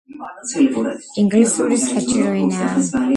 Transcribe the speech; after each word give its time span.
ინგლისური 1.23 1.77
საჭირო 1.85 2.33
ენაა. 2.43 3.05